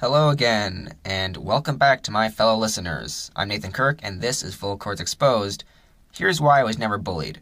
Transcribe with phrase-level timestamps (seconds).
[0.00, 3.30] Hello again, and welcome back to my fellow listeners.
[3.36, 5.62] I'm Nathan Kirk, and this is Full Chords Exposed.
[6.14, 7.38] Here's why I was never bullied.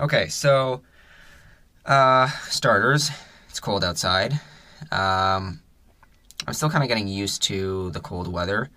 [0.00, 0.82] Okay, so,
[1.86, 3.12] uh, starters,
[3.50, 4.32] it's cold outside.
[4.90, 5.60] Um,
[6.48, 8.68] I'm still kind of getting used to the cold weather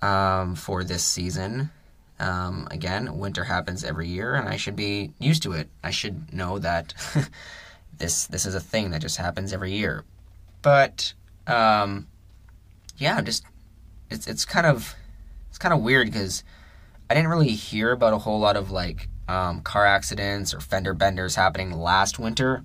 [0.00, 1.70] um, for this season.
[2.22, 5.68] Um, again, winter happens every year, and I should be used to it.
[5.82, 6.94] I should know that
[7.98, 10.04] this this is a thing that just happens every year.
[10.62, 11.14] But
[11.48, 12.06] um,
[12.96, 13.44] yeah, just
[14.08, 14.94] it's it's kind of
[15.48, 16.44] it's kind of weird because
[17.10, 20.94] I didn't really hear about a whole lot of like um, car accidents or fender
[20.94, 22.62] benders happening last winter.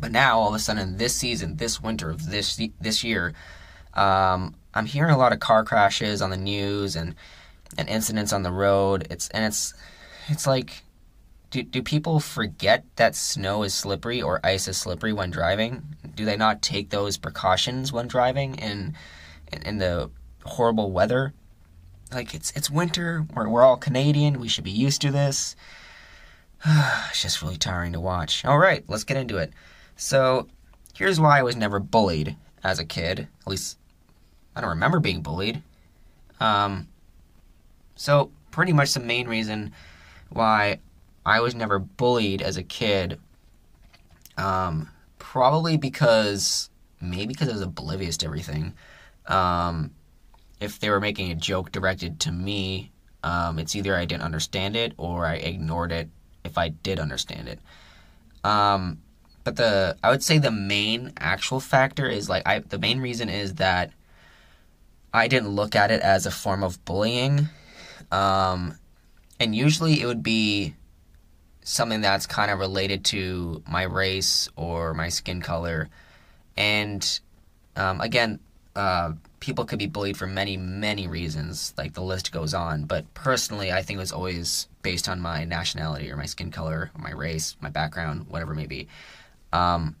[0.00, 3.34] But now, all of a sudden, this season, this winter of this this year,
[3.94, 7.14] um, I'm hearing a lot of car crashes on the news and
[7.76, 9.06] and incidents on the road.
[9.10, 9.74] It's and it's
[10.28, 10.84] it's like
[11.50, 15.96] do, do people forget that snow is slippery or ice is slippery when driving?
[16.14, 18.94] Do they not take those precautions when driving in
[19.52, 20.10] in, in the
[20.44, 21.32] horrible weather?
[22.12, 23.26] Like it's it's winter.
[23.34, 24.40] We're we're all Canadian.
[24.40, 25.54] We should be used to this.
[26.66, 28.44] it's just really tiring to watch.
[28.44, 29.52] All right, let's get into it.
[29.96, 30.48] So,
[30.94, 33.28] here's why I was never bullied as a kid.
[33.42, 33.78] At least
[34.56, 35.62] I don't remember being bullied.
[36.40, 36.88] Um,
[37.94, 39.72] so, pretty much the main reason
[40.30, 40.80] why
[41.26, 43.18] I was never bullied as a kid,
[44.36, 46.70] um, probably because
[47.00, 48.74] maybe because I was oblivious to everything.
[49.26, 49.92] Um,
[50.60, 52.90] if they were making a joke directed to me,
[53.22, 56.08] um, it's either I didn't understand it or I ignored it
[56.44, 57.58] if I did understand it.
[58.44, 58.98] Um,
[59.44, 63.28] but the I would say the main actual factor is like I the main reason
[63.28, 63.92] is that
[65.12, 67.48] I didn't look at it as a form of bullying.
[68.14, 68.78] Um,
[69.40, 70.74] and usually it would be
[71.64, 75.88] something that's kind of related to my race or my skin color.
[76.56, 77.20] And
[77.74, 78.38] um, again,
[78.76, 81.74] uh, people could be bullied for many, many reasons.
[81.76, 82.84] Like the list goes on.
[82.84, 86.92] But personally, I think it was always based on my nationality or my skin color
[86.94, 88.86] or my race, my background, whatever it may be.
[89.52, 89.96] Um,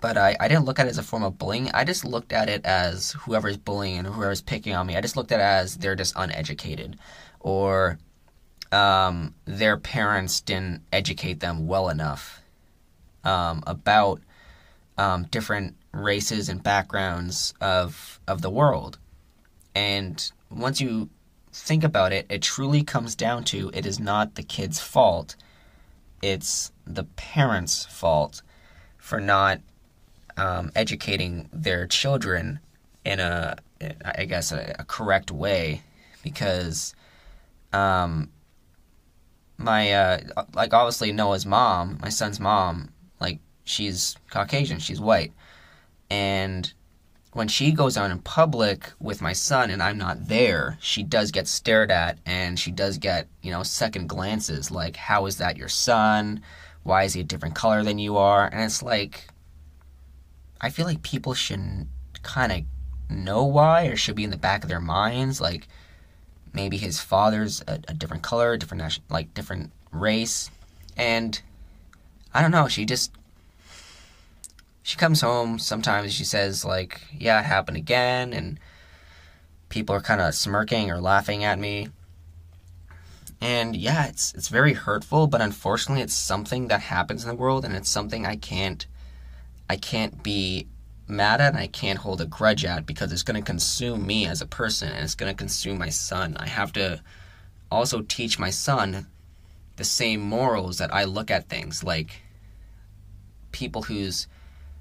[0.00, 1.70] but I, I didn't look at it as a form of bullying.
[1.72, 4.96] I just looked at it as whoever's bullying and whoever's picking on me.
[4.96, 6.98] I just looked at it as they're just uneducated,
[7.40, 7.98] or
[8.72, 12.42] um, their parents didn't educate them well enough
[13.24, 14.20] um, about
[14.98, 18.98] um, different races and backgrounds of of the world.
[19.74, 21.10] And once you
[21.52, 25.36] think about it, it truly comes down to it is not the kid's fault.
[26.22, 28.42] It's the parents' fault
[28.96, 29.60] for not
[30.36, 32.60] um, educating their children
[33.04, 33.56] in a,
[34.04, 35.82] I guess, a, a correct way,
[36.22, 36.94] because
[37.72, 38.30] um,
[39.58, 40.20] my uh,
[40.54, 45.32] like obviously Noah's mom, my son's mom, like she's Caucasian, she's white,
[46.10, 46.72] and
[47.32, 51.30] when she goes out in public with my son and I'm not there, she does
[51.30, 55.58] get stared at and she does get, you know, second glances like, how is that
[55.58, 56.40] your son?
[56.82, 58.46] Why is he a different color than you are?
[58.46, 59.28] And it's like,
[60.60, 61.86] I feel like people should
[62.22, 62.62] kind of
[63.14, 65.40] know why or should be in the back of their minds.
[65.40, 65.68] Like
[66.52, 70.50] maybe his father's a, a different color, different nation, like different race,
[70.96, 71.40] and
[72.32, 72.68] I don't know.
[72.68, 73.12] She just
[74.82, 76.12] she comes home sometimes.
[76.12, 78.58] She says like, "Yeah, it happened again," and
[79.68, 81.88] people are kind of smirking or laughing at me.
[83.40, 87.64] And yeah, it's it's very hurtful, but unfortunately, it's something that happens in the world,
[87.64, 88.86] and it's something I can't
[89.68, 90.66] I can't be
[91.08, 94.26] mad at and I can't hold a grudge at because it's going to consume me
[94.26, 96.36] as a person and it's going to consume my son.
[96.38, 97.00] I have to
[97.70, 99.06] also teach my son
[99.76, 102.22] the same morals that I look at things like
[103.52, 104.26] people who's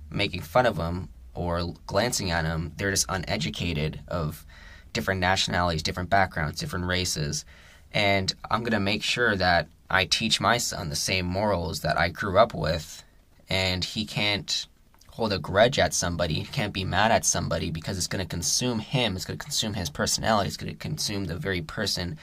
[0.09, 4.45] making fun of him or glancing at him, they're just uneducated of
[4.93, 7.43] different nationalities, different backgrounds, different races.
[7.91, 11.97] And I'm going to make sure that I teach my son the same morals that
[11.99, 13.03] I grew up with
[13.49, 14.67] and he can't
[15.15, 18.79] hold a grudge at somebody, can't be mad at somebody because it's going to consume
[18.79, 22.17] him, it's going to consume his personality, it's going to consume the very person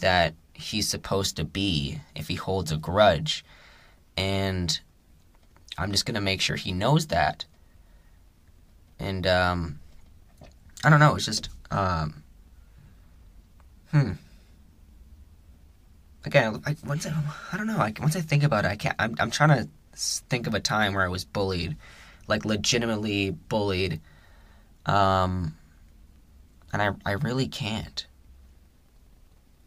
[0.00, 3.44] that he's supposed to be if he holds a grudge.
[4.16, 4.80] And
[5.76, 7.44] I'm just going to make sure he knows that.
[8.98, 9.78] And, um,
[10.82, 12.22] I don't know, it's just, um,
[13.90, 14.12] hmm.
[16.24, 17.12] Again, I, once I,
[17.52, 19.68] I don't know, I, once I think about it, I can't, I'm, I'm trying to
[19.94, 21.76] think of a time where I was bullied
[22.28, 24.00] like legitimately bullied.
[24.86, 25.56] Um,
[26.72, 28.06] and I, I really can't.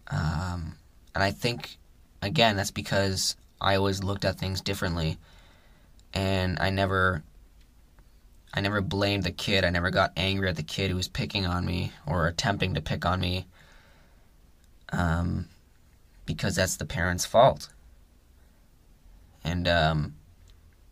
[0.09, 0.75] Um,
[1.13, 1.77] and I think
[2.21, 5.17] again that's because I always looked at things differently,
[6.13, 7.23] and I never.
[8.53, 9.63] I never blamed the kid.
[9.63, 12.81] I never got angry at the kid who was picking on me or attempting to
[12.81, 13.47] pick on me.
[14.91, 15.47] Um,
[16.25, 17.69] because that's the parent's fault.
[19.41, 20.15] And um,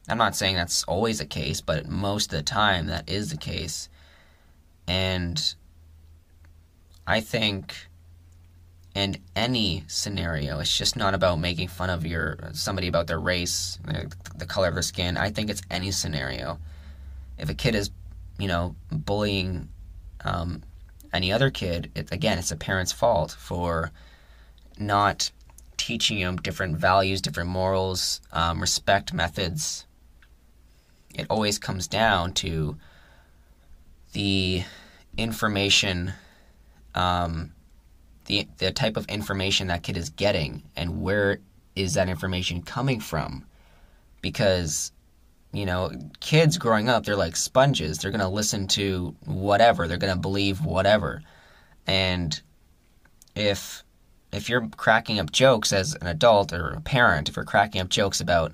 [0.09, 3.37] I'm not saying that's always the case, but most of the time that is the
[3.37, 3.89] case.
[4.87, 5.53] And
[7.05, 7.75] I think
[8.95, 13.77] in any scenario, it's just not about making fun of your somebody about their race,
[14.35, 15.15] the color of their skin.
[15.17, 16.59] I think it's any scenario.
[17.37, 17.91] If a kid is,
[18.37, 19.69] you know, bullying
[20.25, 20.63] um,
[21.13, 23.91] any other kid, it, again, it's a parent's fault for
[24.77, 25.31] not
[25.77, 29.85] teaching them different values, different morals, um, respect methods.
[31.13, 32.77] It always comes down to
[34.13, 34.63] the
[35.17, 36.13] information,
[36.95, 37.51] um,
[38.25, 41.39] the the type of information that kid is getting, and where
[41.75, 43.45] is that information coming from?
[44.21, 44.91] Because
[45.51, 47.97] you know, kids growing up, they're like sponges.
[47.97, 49.87] They're gonna listen to whatever.
[49.87, 51.23] They're gonna believe whatever,
[51.87, 52.39] and
[53.35, 53.83] if
[54.31, 57.89] if you're cracking up jokes as an adult or a parent, if you're cracking up
[57.89, 58.53] jokes about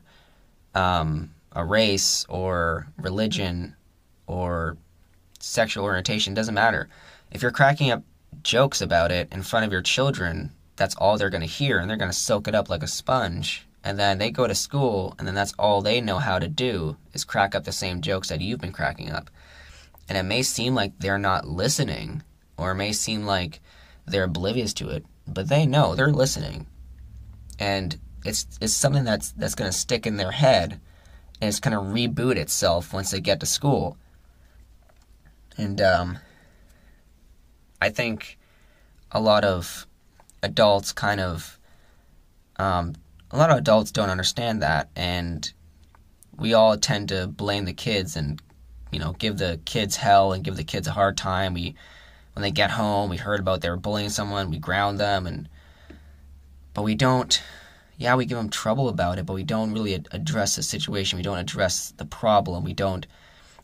[0.73, 3.75] um, a race or religion
[4.27, 4.77] or
[5.39, 6.89] sexual orientation, doesn't matter.
[7.31, 8.03] If you're cracking up
[8.43, 11.89] jokes about it in front of your children, that's all they're going to hear and
[11.89, 13.65] they're going to soak it up like a sponge.
[13.83, 16.97] And then they go to school and then that's all they know how to do
[17.13, 19.29] is crack up the same jokes that you've been cracking up.
[20.09, 22.23] And it may seem like they're not listening
[22.57, 23.61] or it may seem like
[24.05, 26.67] they're oblivious to it, but they know they're listening,
[27.59, 30.79] and it's it's something that's that's going to stick in their head,
[31.41, 33.97] and it's going to reboot itself once they get to school.
[35.57, 36.19] And um,
[37.81, 38.37] I think
[39.11, 39.87] a lot of
[40.43, 41.59] adults kind of
[42.57, 42.95] um,
[43.31, 45.51] a lot of adults don't understand that, and
[46.37, 48.41] we all tend to blame the kids and
[48.91, 51.53] you know give the kids hell and give the kids a hard time.
[51.53, 51.75] We
[52.33, 55.49] when they get home, we heard about they were bullying someone, we ground them, and
[56.73, 57.41] but we don't.
[57.97, 61.18] Yeah, we give them trouble about it, but we don't really address the situation.
[61.18, 62.63] We don't address the problem.
[62.63, 63.07] We don't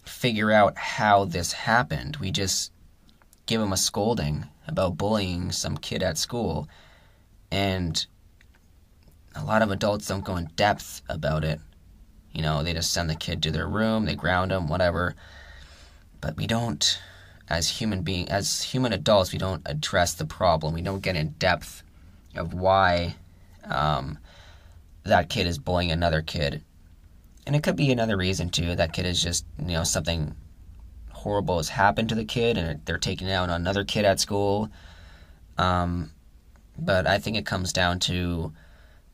[0.05, 2.17] figure out how this happened.
[2.17, 2.71] We just
[3.45, 6.69] give them a scolding about bullying some kid at school,
[7.51, 8.05] and
[9.35, 11.59] a lot of adults don't go in depth about it.
[12.31, 15.15] You know, they just send the kid to their room, they ground them, whatever.
[16.21, 16.99] But we don't
[17.49, 21.31] as human being as human adults we don't address the problem we don't get in
[21.31, 21.83] depth
[22.33, 23.13] of why
[23.65, 24.17] um,
[25.03, 26.63] that kid is bullying another kid.
[27.45, 28.75] And it could be another reason too.
[28.75, 30.35] That kid is just you know something
[31.11, 34.69] horrible has happened to the kid and they're taking out another kid at school.
[35.57, 36.11] Um,
[36.77, 38.53] but i think it comes down to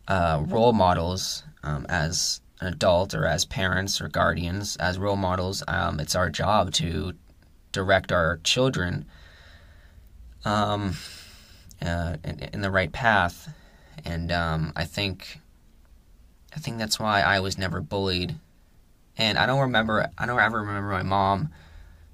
[0.07, 4.77] uh, role models um, as an adult or as parents or guardians.
[4.77, 7.13] As role models um, it's our job to
[7.73, 9.05] direct our children
[10.45, 10.93] um,
[11.81, 13.53] uh, in, in, the right path.
[14.05, 15.39] And um, I think
[16.55, 18.35] I think that's why I was never bullied.
[19.17, 21.49] And I don't remember I don't ever remember my mom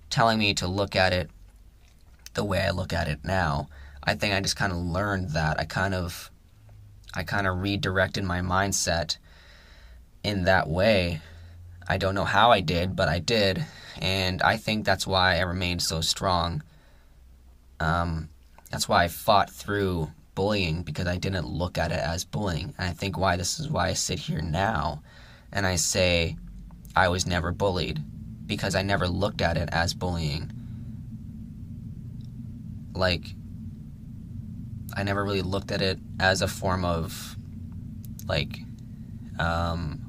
[0.10, 1.30] telling me to look at it
[2.34, 3.70] the way I look at it now.
[4.04, 5.60] I think I just kind of learned that.
[5.60, 6.30] I kind of
[7.14, 9.18] I kind of redirected my mindset
[10.24, 11.22] in that way.
[11.88, 13.66] I don't know how I did, but I did
[14.02, 16.64] and I think that's why I remained so strong.
[17.80, 18.30] Um,
[18.72, 22.74] that's why I fought through bullying because I didn't look at it as bullying.
[22.78, 25.02] And I think why this is why I sit here now
[25.52, 26.38] and I say
[26.96, 28.02] I was never bullied
[28.46, 30.52] because I never looked at it as bullying.
[32.94, 33.26] Like,
[34.96, 37.36] I never really looked at it as a form of,
[38.28, 38.60] like,
[39.40, 40.04] um,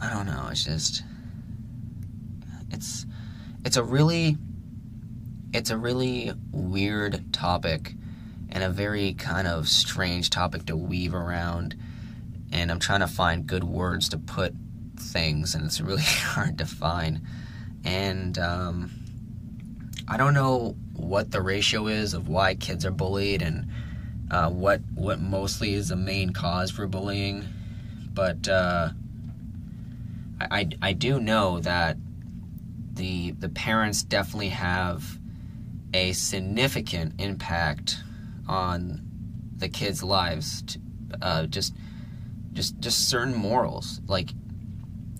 [0.00, 1.02] I don't know, it's just
[2.70, 3.04] it's
[3.64, 4.36] it's a really
[5.52, 7.94] it's a really weird topic
[8.50, 11.76] and a very kind of strange topic to weave around.
[12.50, 14.54] And I'm trying to find good words to put
[14.96, 17.20] things and it's really hard to find.
[17.84, 18.90] And um,
[20.06, 23.68] I don't know what the ratio is of why kids are bullied and
[24.30, 27.44] uh, what what mostly is the main cause for bullying.
[28.12, 28.90] But uh,
[30.40, 31.96] I, I, I do know that
[32.94, 35.18] the the parents definitely have
[35.94, 37.98] a significant impact
[38.48, 39.02] on
[39.56, 40.62] the kids' lives.
[40.62, 40.78] To,
[41.22, 41.74] uh, just
[42.52, 44.00] just just certain morals.
[44.06, 44.30] Like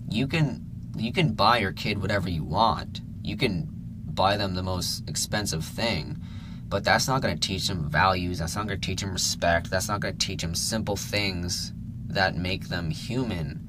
[0.09, 3.01] you can you can buy your kid whatever you want.
[3.23, 3.69] You can
[4.05, 6.19] buy them the most expensive thing,
[6.67, 8.39] but that's not going to teach them values.
[8.39, 9.69] That's not going to teach them respect.
[9.69, 11.73] That's not going to teach them simple things
[12.07, 13.65] that make them human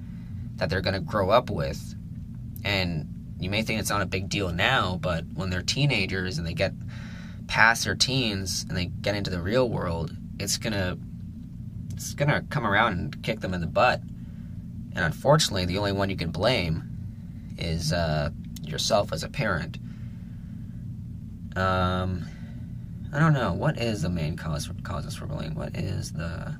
[0.56, 1.94] that they're going to grow up with.
[2.64, 3.06] And
[3.38, 6.52] you may think it's not a big deal now, but when they're teenagers and they
[6.52, 6.74] get
[7.50, 10.96] past their teens and they get into the real world, it's to
[11.92, 14.00] it's to come around and kick them in the butt.
[14.94, 16.84] And unfortunately, the only one you can blame
[17.58, 18.30] is uh,
[18.62, 19.78] yourself as a parent.
[21.56, 22.24] Um,
[23.12, 23.52] I don't know.
[23.52, 25.56] What is the main cause for, causes for bullying?
[25.56, 26.56] What is the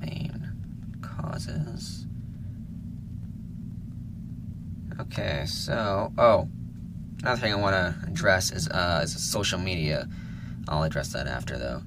[0.00, 0.52] main
[1.00, 2.06] causes?
[5.00, 6.48] Okay, so oh,
[7.22, 10.08] another thing I want to address is uh, is social media.
[10.68, 11.82] I'll address that after though.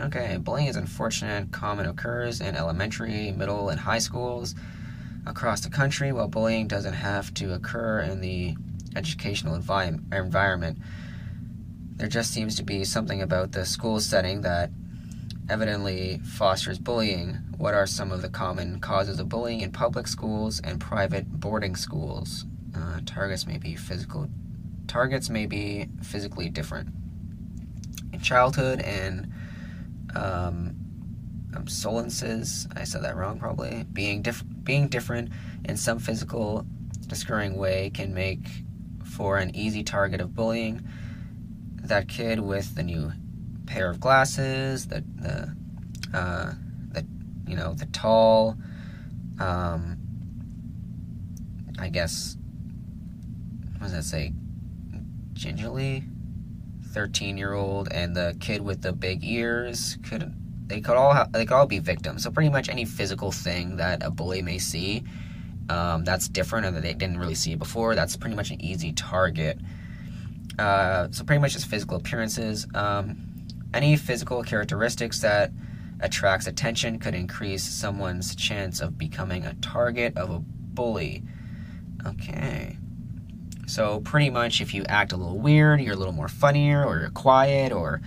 [0.00, 1.52] Okay, bullying is unfortunate.
[1.52, 4.54] Common occurs in elementary, middle, and high schools
[5.26, 6.12] across the country.
[6.12, 8.56] While bullying doesn't have to occur in the
[8.96, 10.78] educational envi- environment,
[11.96, 14.70] there just seems to be something about the school setting that
[15.50, 17.34] evidently fosters bullying.
[17.58, 21.76] What are some of the common causes of bullying in public schools and private boarding
[21.76, 22.46] schools?
[22.74, 24.28] Uh, targets may be physical.
[24.86, 26.88] Targets may be physically different.
[28.12, 29.32] In childhood and
[30.14, 30.76] um,
[31.54, 31.66] um,
[32.76, 35.30] I said that wrong probably, being, diff- being different
[35.64, 36.66] in some physical,
[37.06, 38.64] discouraging way can make
[39.04, 40.86] for an easy target of bullying.
[41.82, 43.12] That kid with the new
[43.66, 45.54] pair of glasses, the, the,
[46.16, 46.52] uh,
[46.92, 47.06] the
[47.46, 48.56] you know, the tall,
[49.40, 49.98] um,
[51.78, 52.36] I guess,
[53.82, 54.32] what does that say?
[55.32, 56.04] Gingerly?
[56.92, 60.32] 13 year old and the kid with the big ears could
[60.68, 62.22] they could all have, they could all be victims.
[62.22, 65.02] So pretty much any physical thing that a bully may see,
[65.68, 67.96] um, that's different and that they didn't really see before.
[67.96, 69.58] That's pretty much an easy target.
[70.58, 72.66] Uh, so pretty much just physical appearances.
[72.74, 73.16] Um,
[73.74, 75.50] any physical characteristics that
[75.98, 81.24] attracts attention could increase someone's chance of becoming a target of a bully.
[82.06, 82.78] Okay.
[83.72, 86.98] So pretty much, if you act a little weird, you're a little more funnier, or
[86.98, 88.02] you're quiet, or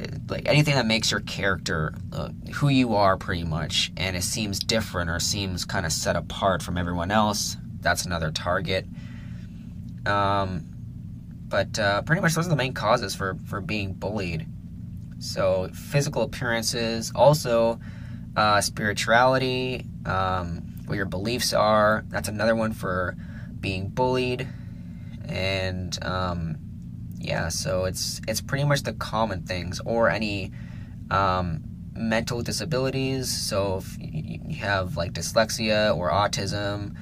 [0.00, 4.22] uh, like anything that makes your character uh, who you are, pretty much, and it
[4.22, 8.86] seems different or seems kind of set apart from everyone else, that's another target.
[10.06, 10.68] Um,
[11.48, 14.46] but uh, pretty much those are the main causes for for being bullied.
[15.18, 17.80] So physical appearances, also
[18.36, 22.04] uh, spirituality, um, what your beliefs are.
[22.08, 23.16] That's another one for
[23.58, 24.46] being bullied
[25.32, 26.56] and um,
[27.18, 30.52] yeah, so it's it's pretty much the common things or any
[31.10, 31.62] um,
[31.94, 33.30] mental disabilities.
[33.30, 36.96] So if you have like dyslexia or autism,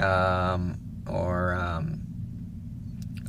[0.00, 2.00] um, or um,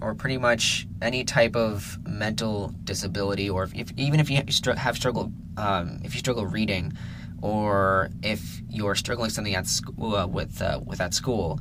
[0.02, 4.42] or pretty much any type of mental disability, or if, if even if you
[4.78, 6.94] have struggled, um, if you struggle reading,
[7.42, 11.60] or if you're struggling something at school uh, with uh, with at school,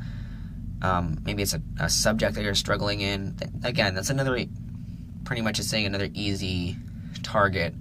[0.83, 3.37] um, maybe it's a, a, subject that you're struggling in.
[3.65, 4.45] Again, that's another,
[5.25, 6.77] pretty much is saying another easy
[7.23, 7.75] target.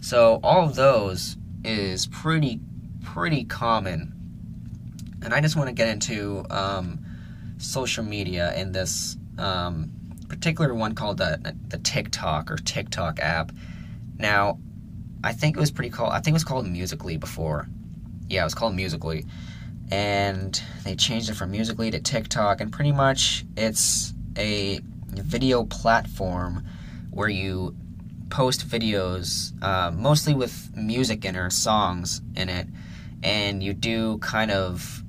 [0.00, 2.60] So all of those is pretty,
[3.02, 4.12] pretty common.
[5.22, 7.04] And I just want to get into um,
[7.58, 9.90] social media in this um,
[10.28, 13.50] particular one called the, the TikTok or TikTok app.
[14.16, 14.58] Now,
[15.24, 17.68] I think it was pretty called, I think it was called Musically before.
[18.28, 19.24] Yeah, it was called Musically
[19.90, 26.64] and they changed it from Musically to TikTok, and pretty much it's a video platform
[27.10, 27.74] where you
[28.30, 32.66] post videos, uh, mostly with music in or songs in it,
[33.22, 35.02] and you do kind of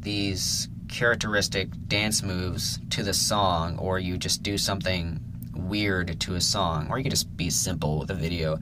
[0.00, 5.20] these characteristic dance moves to the song, or you just do something
[5.54, 8.58] weird to a song, or you could just be simple with a video.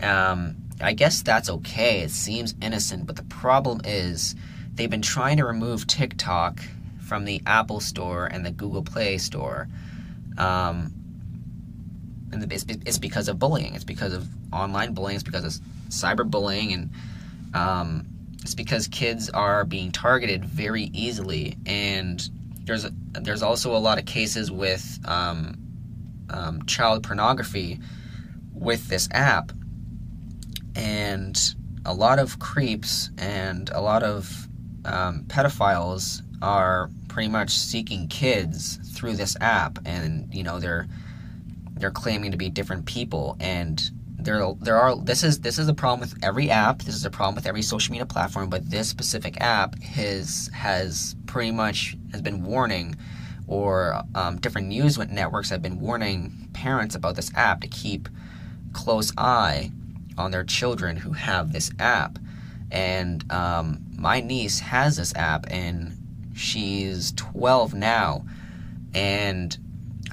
[0.00, 2.00] Um, I guess that's okay.
[2.00, 4.34] It seems innocent, but the problem is
[4.74, 6.60] they've been trying to remove TikTok
[7.04, 9.68] from the Apple Store and the Google Play Store.
[10.36, 10.92] Um,
[12.32, 13.74] and it's, it's because of bullying.
[13.74, 15.16] It's because of online bullying.
[15.16, 16.90] It's because of cyberbullying, and
[17.54, 18.06] um,
[18.42, 21.56] it's because kids are being targeted very easily.
[21.66, 22.28] And
[22.64, 25.56] there's there's also a lot of cases with um,
[26.30, 27.78] um child pornography
[28.52, 29.52] with this app,
[30.74, 31.54] and
[31.86, 34.48] a lot of creeps and a lot of
[34.84, 40.86] um, pedophiles are pretty much seeking kids through this app, and you know they're
[41.74, 45.74] they're claiming to be different people, and there there are this is this is a
[45.74, 46.82] problem with every app.
[46.82, 51.16] This is a problem with every social media platform, but this specific app has has
[51.26, 52.96] pretty much has been warning
[53.46, 58.08] or um, different news networks have been warning parents about this app to keep
[58.72, 59.70] close eye
[60.16, 62.18] on their children who have this app.
[62.70, 65.96] And um, my niece has this app, and
[66.36, 68.26] she's 12 now.
[68.92, 69.56] And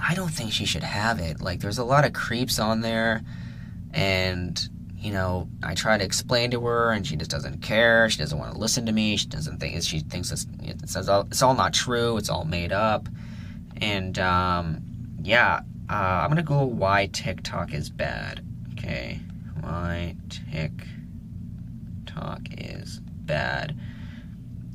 [0.02, 1.42] I don't think she should have it.
[1.42, 3.22] Like, there's a lot of creeps on there,
[3.94, 4.58] and
[4.98, 8.10] you know, I try to explain to her, and she just doesn't care.
[8.10, 9.18] She doesn't want to listen to me.
[9.18, 12.16] She doesn't think she thinks it's it's all, it's all not true.
[12.16, 13.10] It's all made up,
[13.78, 14.84] and um,
[15.22, 18.46] yeah, uh, I'm gonna go why TikTok is bad.
[18.74, 19.20] Okay,
[19.60, 20.78] why TikTok
[22.52, 23.02] is
[23.32, 23.80] bad,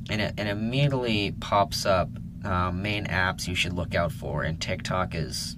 [0.09, 2.09] and it and immediately pops up
[2.43, 5.57] uh, main apps you should look out for, and TikTok is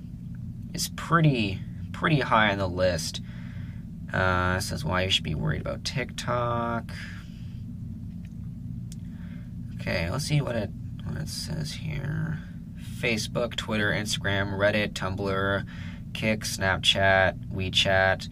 [0.74, 1.60] is pretty
[1.94, 3.22] pretty high on the list.
[4.12, 6.92] Uh, says why you should be worried about TikTok.
[9.76, 10.72] Okay, let's see what it
[11.06, 12.40] what it says here.
[13.00, 15.66] Facebook, Twitter, Instagram, Reddit, Tumblr,
[16.14, 18.28] Kik, Snapchat, WeChat.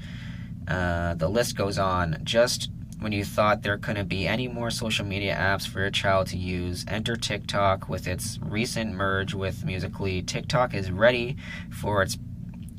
[0.68, 2.20] Uh, the list goes on.
[2.26, 6.28] Just when you thought there couldn't be any more social media apps for your child
[6.28, 10.22] to use, enter TikTok with its recent merge with Musically.
[10.22, 11.38] TikTok is ready
[11.70, 12.18] for its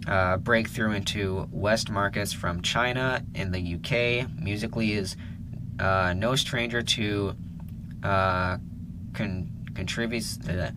[0.08, 4.28] uh, breakthrough into West markets from China in the UK.
[4.40, 5.16] Musically is
[5.78, 7.36] uh, no stranger to
[8.02, 8.58] uh,
[9.12, 10.70] con- uh,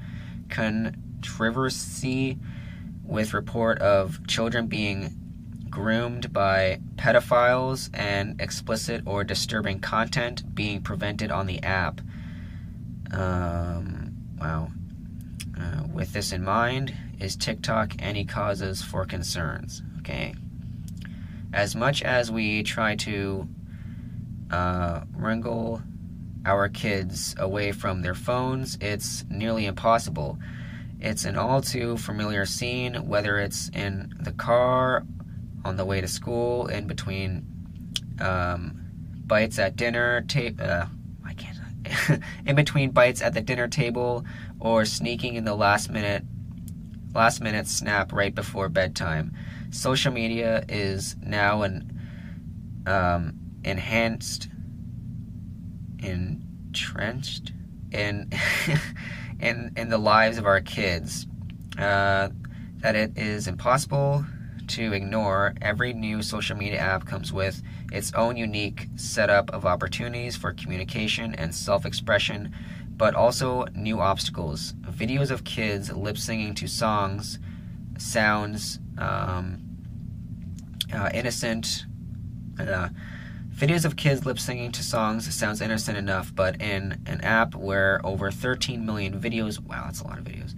[0.50, 2.38] controversy
[3.04, 5.21] with report of children being
[5.72, 12.02] groomed by pedophiles and explicit or disturbing content being prevented on the app.
[13.12, 14.70] Um, wow.
[15.60, 19.82] Uh, with this in mind, is TikTok any causes for concerns?
[20.00, 20.36] Okay.
[21.54, 23.48] As much as we try to
[24.52, 25.82] uh, wrangle
[26.46, 30.38] our kids away from their phones, it's nearly impossible.
[31.00, 35.04] It's an all too familiar scene, whether it's in the car,
[35.64, 37.46] on the way to school, in between
[38.20, 38.82] um,
[39.26, 40.86] bites at dinner, ta- uh,
[41.26, 44.26] I can't, in between bites at the dinner table,
[44.60, 46.24] or sneaking in the last minute
[47.14, 49.34] last minute snap right before bedtime.
[49.70, 52.00] Social media is now an
[52.86, 54.50] um, enhanced,
[56.00, 57.52] entrenched
[57.92, 58.32] in
[59.40, 61.28] in in the lives of our kids.
[61.78, 62.30] Uh,
[62.78, 64.26] that it is impossible
[64.72, 65.54] to ignore.
[65.62, 71.34] Every new social media app comes with its own unique setup of opportunities for communication
[71.36, 72.54] and self-expression
[73.02, 74.74] but also new obstacles.
[74.82, 77.40] Videos of kids lip singing to songs
[77.98, 79.60] sounds um,
[80.94, 81.88] uh, innocent.
[82.60, 82.90] Uh,
[83.56, 88.00] videos of kids lip singing to songs sounds innocent enough, but in an app where
[88.06, 90.54] over 13 million videos, wow, that's a lot of videos,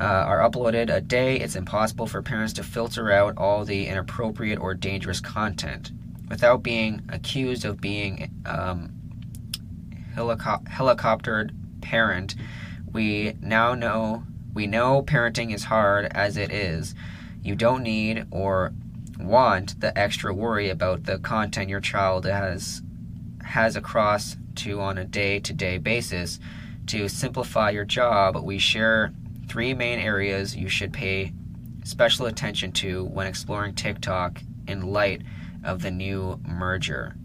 [0.00, 4.58] uh, are uploaded a day, it's impossible for parents to filter out all the inappropriate
[4.58, 5.92] or dangerous content
[6.30, 8.92] without being accused of being um,
[10.14, 11.50] helico- helicoptered
[11.82, 12.36] parent,
[12.92, 16.94] we now know we know parenting is hard as it is.
[17.42, 18.72] You don't need or
[19.18, 22.82] want the extra worry about the content your child has
[23.44, 26.38] has across to on a day-to-day basis.
[26.86, 29.12] To simplify your job, we share
[29.50, 31.32] three main areas you should pay
[31.82, 35.22] special attention to when exploring TikTok in light
[35.64, 37.16] of the new merger.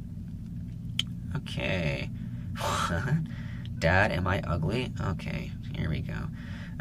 [1.35, 2.09] Okay.
[3.77, 4.91] Dad, am I ugly?
[4.99, 6.15] Okay, here we go.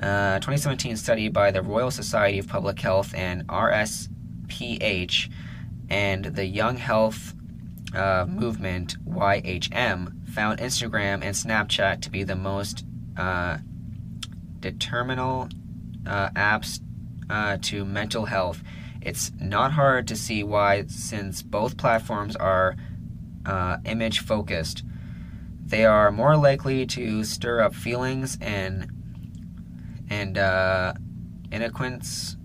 [0.02, 5.30] Uh, 2017 study by the Royal Society of Public Health and RSPH
[5.90, 7.34] and the Young Health
[7.94, 12.86] uh, Movement YHM found Instagram and Snapchat to be the most
[13.18, 13.58] uh,
[14.64, 15.48] determinal
[16.06, 16.80] uh, apps
[17.28, 18.62] uh, to mental health.
[19.02, 22.76] It's not hard to see why, since both platforms are
[23.44, 24.82] uh, image focused.
[25.66, 28.90] They are more likely to stir up feelings and
[30.08, 30.94] and uh,
[31.50, 32.36] inequence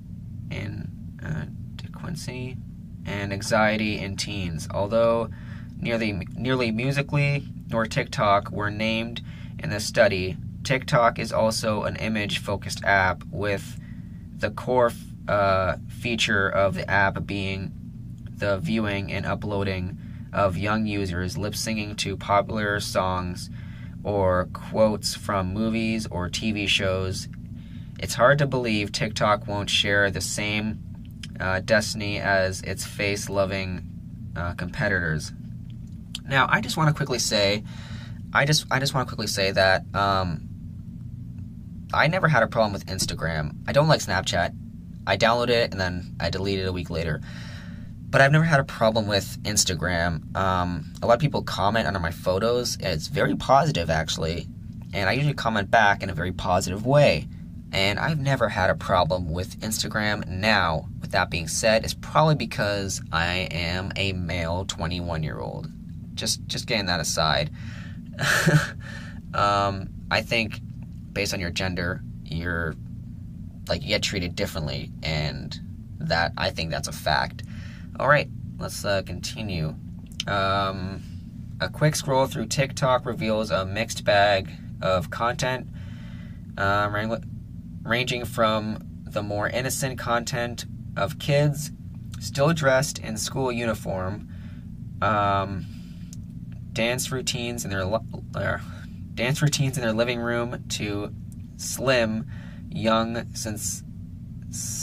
[0.51, 0.89] and
[1.23, 1.45] uh,
[3.05, 4.67] and anxiety in teens.
[4.73, 5.29] Although
[5.77, 9.21] nearly nearly musically nor TikTok were named
[9.59, 10.37] in the study,
[10.69, 13.79] TikTok is also an image-focused app with
[14.37, 14.91] the core
[15.27, 17.71] uh, feature of the app being
[18.37, 19.97] the viewing and uploading
[20.31, 23.49] of young users lip singing to popular songs
[24.03, 27.27] or quotes from movies or TV shows.
[27.97, 30.77] It's hard to believe TikTok won't share the same
[31.39, 33.89] uh, destiny as its face loving
[34.35, 35.31] uh, competitors.
[36.27, 37.63] Now, I just want to quickly say,
[38.31, 40.48] I just I just want to quickly say that um,
[41.93, 43.55] I never had a problem with Instagram.
[43.67, 44.55] I don't like Snapchat.
[45.07, 47.21] I downloaded it and then I deleted it a week later.
[48.09, 50.35] But I've never had a problem with Instagram.
[50.35, 52.77] Um, a lot of people comment under my photos.
[52.79, 54.47] It's very positive, actually.
[54.93, 57.27] And I usually comment back in a very positive way.
[57.71, 60.27] And I've never had a problem with Instagram.
[60.27, 65.71] Now, with that being said, it's probably because I am a male 21 year old.
[66.15, 67.51] Just, just getting that aside.
[69.35, 70.61] um, I think
[71.13, 72.75] based on your gender, you're
[73.67, 75.59] like you get treated differently, and
[75.99, 77.43] that I think that's a fact.
[77.99, 79.75] All right, let's uh, continue.
[80.27, 81.01] Um,
[81.61, 84.49] a quick scroll through TikTok reveals a mixed bag
[84.81, 85.67] of content,
[86.57, 86.89] uh,
[87.83, 91.71] ranging from the more innocent content of kids
[92.19, 94.29] still dressed in school uniform,
[95.01, 95.65] um,
[96.73, 97.89] dance routines in their,
[98.31, 98.61] their
[99.19, 101.13] dance routines in their living room to
[101.57, 102.25] slim,
[102.69, 103.83] young since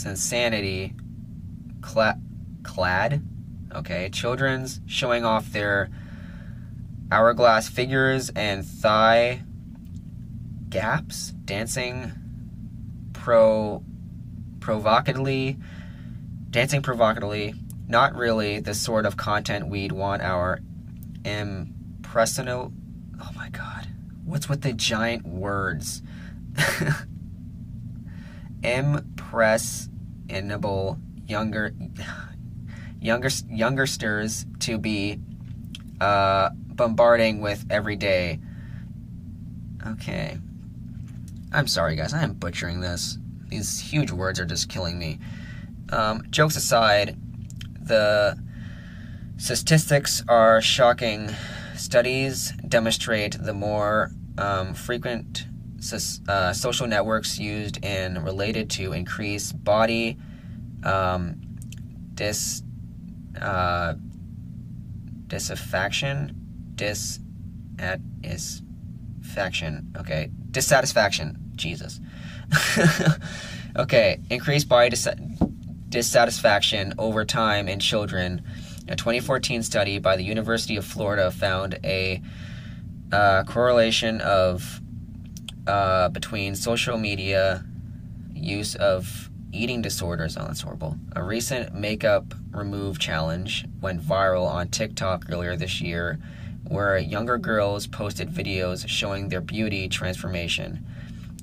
[0.05, 0.93] insanity
[1.81, 2.19] cla-
[2.61, 3.23] clad.
[3.73, 5.89] Okay, children's showing off their
[7.11, 9.41] hourglass figures and thigh
[10.69, 12.11] gaps, dancing
[13.13, 13.83] pro
[14.59, 15.57] provocatively,
[16.51, 17.55] dancing provocatively.
[17.87, 20.59] Not really the sort of content we'd want our
[21.25, 22.71] impressional.
[23.19, 23.87] Oh my god,
[24.27, 26.03] what's with the giant words?
[28.63, 31.73] impressionable younger
[32.99, 35.19] younger youngsters to be
[36.01, 38.39] uh, bombarding with every day.
[39.85, 40.37] Okay.
[41.53, 42.13] I'm sorry, guys.
[42.13, 43.17] I am butchering this.
[43.47, 45.19] These huge words are just killing me.
[45.91, 47.17] Um, jokes aside,
[47.79, 48.37] the
[49.37, 51.29] statistics are shocking.
[51.75, 55.47] Studies demonstrate the more um, frequent
[56.27, 60.17] uh, social networks used and related to increase body
[60.83, 61.41] um,
[62.13, 62.63] dis
[63.41, 63.93] uh,
[68.23, 68.61] is
[69.21, 69.93] faction.
[69.97, 71.37] Okay dissatisfaction.
[71.55, 71.99] Jesus.
[73.77, 75.07] Okay increased body dis-
[75.89, 78.41] dissatisfaction over time in children.
[78.87, 82.21] A 2014 study by the university of florida found a
[83.11, 84.81] uh, correlation of
[85.65, 87.63] uh, between social media
[88.33, 90.37] use of eating disorders.
[90.37, 90.97] Oh, that's horrible.
[91.15, 96.19] A recent makeup remove challenge went viral on TikTok earlier this year,
[96.67, 100.85] where younger girls posted videos showing their beauty transformation.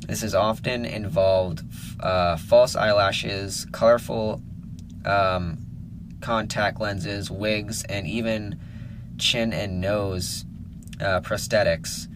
[0.07, 1.63] This has often involved
[2.01, 4.43] uh, false eyelashes, colorful
[5.05, 5.59] um,
[6.21, 8.59] contact lenses, wigs, and even
[9.19, 10.45] chin and nose
[11.05, 12.09] uh, prosthetics.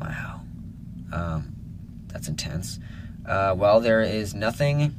[0.00, 0.40] Wow.
[1.12, 1.54] Um,
[2.06, 2.78] that's intense.
[3.26, 4.94] Uh, while there is nothing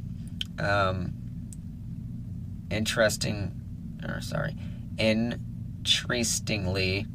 [0.58, 1.14] um,
[2.70, 3.58] interesting,
[4.06, 4.54] or sorry,
[4.98, 7.06] interestingly,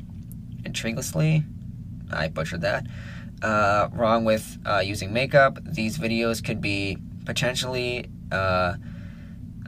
[0.65, 1.43] intriguously,
[2.11, 2.87] I butchered that.
[3.41, 5.59] Uh, wrong with uh, using makeup.
[5.63, 8.75] These videos could be potentially uh,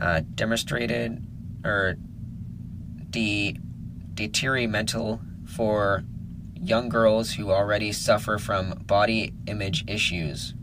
[0.01, 1.23] uh demonstrated
[1.63, 1.95] or
[3.09, 3.57] de
[4.13, 6.03] detrimental for
[6.67, 10.53] young girls who already suffer from body image issues.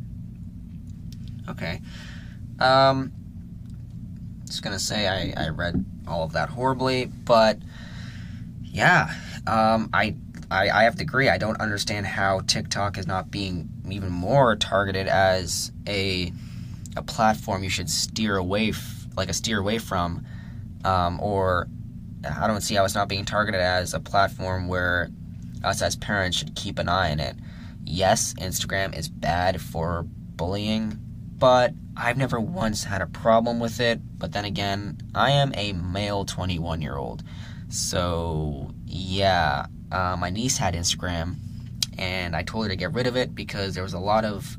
[1.49, 1.81] Okay.
[2.59, 3.13] Um,
[4.47, 7.59] just gonna say I, I read all of that horribly, but
[8.63, 9.15] yeah,
[9.47, 10.17] um, I,
[10.51, 11.29] I I have to agree.
[11.29, 16.33] I don't understand how TikTok is not being even more targeted as a
[16.97, 20.25] a platform you should steer away, f- like a steer away from,
[20.85, 21.69] um, or
[22.25, 25.09] I don't see how it's not being targeted as a platform where
[25.65, 27.37] us as parents should keep an eye on it.
[27.85, 30.99] Yes, Instagram is bad for bullying,
[31.39, 34.01] but I've never once had a problem with it.
[34.19, 37.23] But then again, I am a male 21 year old.
[37.69, 41.37] So, yeah, uh, my niece had Instagram,
[41.99, 44.57] and I told her to get rid of it because there was a lot of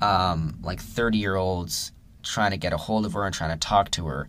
[0.00, 3.66] um, like 30 year olds trying to get a hold of her and trying to
[3.66, 4.28] talk to her.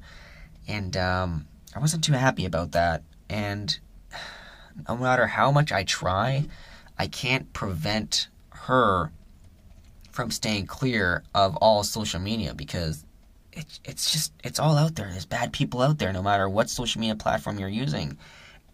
[0.68, 3.04] And um, I wasn't too happy about that.
[3.30, 3.78] And
[4.88, 6.46] no matter how much I try,
[6.98, 9.12] I can't prevent her
[10.12, 13.04] from staying clear of all social media because
[13.52, 15.10] it's it's just it's all out there.
[15.10, 18.18] There's bad people out there no matter what social media platform you're using.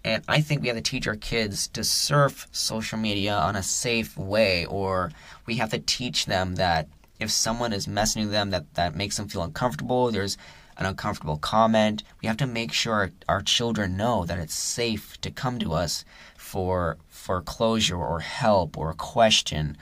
[0.03, 3.63] And I think we have to teach our kids to surf social media on a
[3.63, 5.11] safe way or
[5.45, 6.87] we have to teach them that
[7.19, 10.37] if someone is messaging them that that makes them feel uncomfortable, there's
[10.79, 12.03] an uncomfortable comment.
[12.21, 16.05] We have to make sure our children know that it's safe to come to us
[16.37, 19.77] for for closure or help or a question.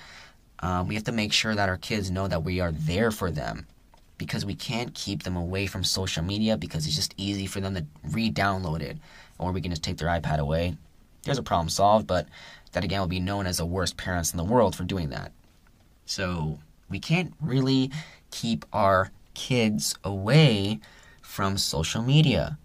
[0.59, 3.29] Um, we have to make sure that our kids know that we are there for
[3.29, 3.67] them
[4.17, 7.75] because we can't keep them away from social media because it's just easy for them
[7.75, 8.97] to re-download it
[9.37, 10.75] or we can just take their iPad away.
[11.23, 12.27] There's a problem solved, but
[12.71, 15.31] that again will be known as the worst parents in the world for doing that.
[16.07, 16.57] So
[16.89, 17.91] we can't really
[18.31, 20.79] keep our kids away
[21.21, 22.57] from social media.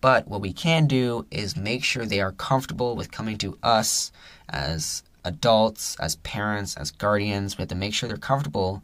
[0.00, 4.10] But what we can do is make sure they are comfortable with coming to us
[4.48, 7.58] as adults, as parents, as guardians.
[7.58, 8.82] We have to make sure they're comfortable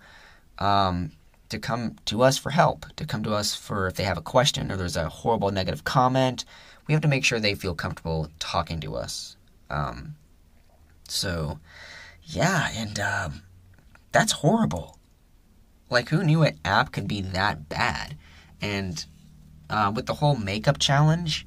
[0.59, 1.13] um,
[1.49, 4.23] to come to us for help, to come to us for if they have a
[4.23, 6.45] question or there's a horrible negative comment.
[6.87, 9.37] We have to make sure they feel comfortable talking to us.
[9.71, 10.17] Um,
[11.09, 11.61] so,
[12.25, 13.43] yeah, and um,
[14.13, 14.99] that's horrible.
[15.93, 18.17] Like, who knew an app could be that bad?
[18.61, 19.05] And
[19.69, 21.47] uh, with the whole makeup challenge,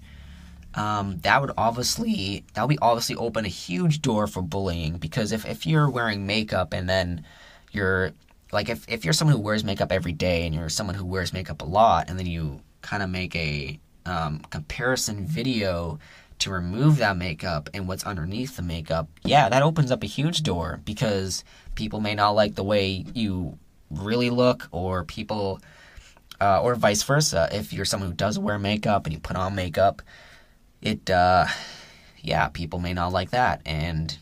[0.76, 5.32] um, that would obviously that would be obviously open a huge door for bullying because
[5.32, 7.26] if, if you're wearing makeup and then
[7.72, 8.12] you're
[8.52, 11.32] like if, if you're someone who wears makeup every day and you're someone who wears
[11.32, 15.98] makeup a lot and then you kind of make a um, comparison video
[16.40, 20.44] to remove that makeup and what's underneath the makeup yeah that opens up a huge
[20.44, 23.58] door because people may not like the way you
[23.90, 25.60] really look or people
[26.42, 27.50] uh, or vice versa.
[27.52, 30.02] If you're someone who does wear makeup and you put on makeup
[30.86, 31.48] it uh,
[32.22, 33.62] yeah people may not like that.
[33.66, 34.18] And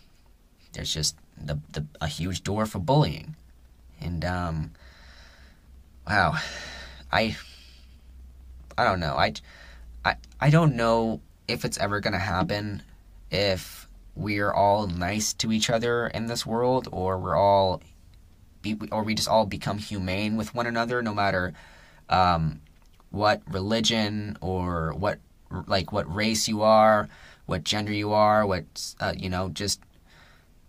[0.72, 3.36] there's just the, the a huge door for bullying.
[4.02, 4.72] And um
[6.08, 6.36] wow.
[7.12, 7.36] I
[8.78, 9.16] i don't know.
[9.16, 9.34] I
[10.06, 12.82] i, I don't know if it's ever going to happen
[13.30, 17.82] if we're all nice to each other in this world or we're all
[18.92, 21.54] or we just all become humane with one another no matter
[22.10, 22.62] um,
[23.12, 25.20] what religion or what
[25.68, 27.08] like what race you are,
[27.46, 28.66] what gender you are, what
[29.00, 29.80] uh, you know, just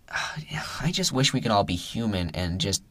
[0.80, 2.82] I just wish we could all be human and just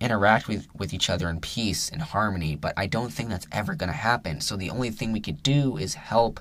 [0.00, 3.74] interact with, with each other in peace and harmony, but I don't think that's ever
[3.74, 4.40] going to happen.
[4.40, 6.40] So the only thing we could do is help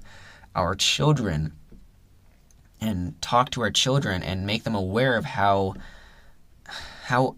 [0.56, 1.54] our children
[2.82, 5.76] and talk to our children and make them aware of how
[7.04, 7.36] how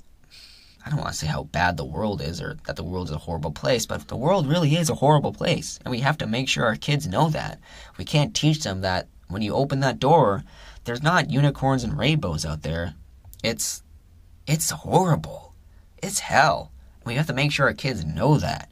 [0.85, 3.15] I don't want to say how bad the world is or that the world is
[3.15, 5.79] a horrible place, but the world really is a horrible place.
[5.83, 7.59] And we have to make sure our kids know that.
[7.97, 10.43] We can't teach them that when you open that door,
[10.83, 12.95] there's not unicorns and rainbows out there.
[13.43, 13.81] It's
[14.45, 15.55] it's horrible.
[16.01, 16.71] It's hell.
[17.05, 18.71] We have to make sure our kids know that.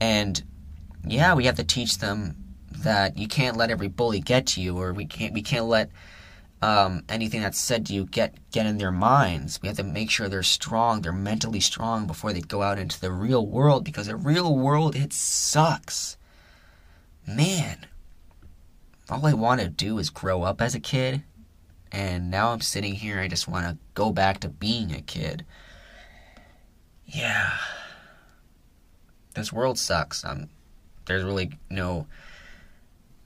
[0.00, 0.42] And
[1.06, 2.36] yeah, we have to teach them
[2.70, 5.90] that you can't let every bully get to you or we can't we can't let
[6.62, 9.60] um, anything that's said to you get get in their minds.
[9.62, 13.00] We have to make sure they're strong, they're mentally strong before they go out into
[13.00, 16.16] the real world because the real world it sucks.
[17.26, 17.86] Man,
[19.08, 21.22] all I want to do is grow up as a kid,
[21.90, 23.20] and now I'm sitting here.
[23.20, 25.46] I just want to go back to being a kid.
[27.06, 27.56] Yeah,
[29.34, 30.24] this world sucks.
[30.24, 30.48] Um,
[31.06, 32.06] there's really no,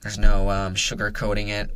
[0.01, 1.75] there's no um, sugarcoating it.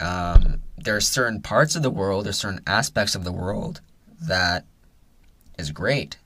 [0.00, 3.80] Um, there are certain parts of the world, there's certain aspects of the world
[4.22, 4.64] that
[5.58, 6.18] is great.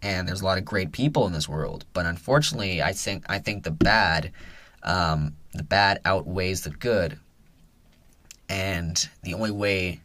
[0.00, 1.84] And there's a lot of great people in this world.
[1.92, 4.32] But unfortunately, I think I think the bad
[4.84, 7.18] um, the bad outweighs the good.
[8.48, 10.00] And the only way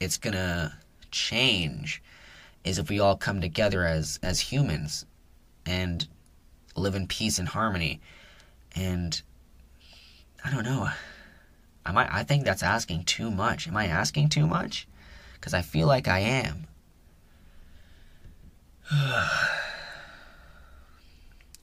[0.00, 0.78] it's gonna
[1.10, 2.02] change
[2.64, 5.04] is if we all come together as as humans
[5.66, 6.08] and
[6.74, 8.00] live in peace and harmony.
[8.74, 9.20] And
[10.44, 10.88] I don't know.
[11.96, 13.66] I, I think that's asking too much.
[13.66, 14.86] Am I asking too much?
[15.34, 16.66] Because I feel like I am.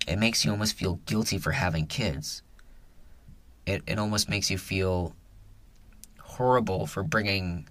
[0.07, 2.41] it makes you almost feel guilty for having kids.
[3.65, 5.15] It, it almost makes you feel
[6.21, 7.67] horrible for bringing,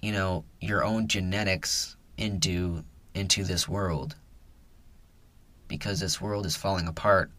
[0.00, 4.14] you know, your own genetics into into this world
[5.66, 7.30] because this world is falling apart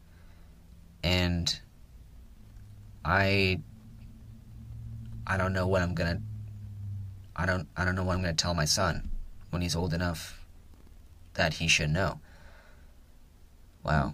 [1.03, 1.59] and
[3.03, 3.59] I
[5.25, 6.21] I don't know what I'm gonna
[7.35, 9.09] I don't I don't know what I'm gonna tell my son
[9.49, 10.45] when he's old enough
[11.33, 12.19] that he should know.
[13.83, 14.13] Wow.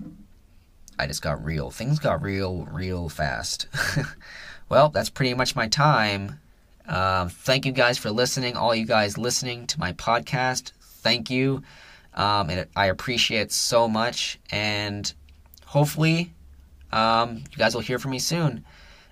[0.99, 1.69] I just got real.
[1.69, 3.67] Things got real real fast.
[4.69, 6.39] well, that's pretty much my time.
[6.87, 8.55] Um, thank you guys for listening.
[8.55, 11.63] All you guys listening to my podcast, thank you.
[12.13, 14.39] Um, and I appreciate so much.
[14.49, 15.13] And
[15.65, 16.31] hopefully,
[16.91, 18.63] um, you guys will hear from me soon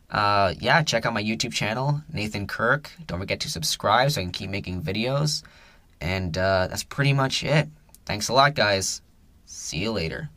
[0.10, 2.92] uh, yeah, check out my YouTube channel, Nathan Kirk.
[3.08, 5.44] Don't forget to subscribe so I can keep making videos.
[6.02, 7.70] And uh, that's pretty much it.
[8.06, 9.02] Thanks a lot, guys.
[9.46, 10.30] See you later.